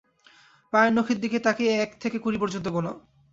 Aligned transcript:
পায়ের 0.73 0.93
নখের 0.93 1.17
দিকে 1.19 1.37
তাকিয়ে 1.39 1.71
এক 1.77 1.91
থেকে 1.99 2.17
কুড়ি 2.19 2.37
পর্যন্ত 2.37 2.67
গোনা। 2.67 2.91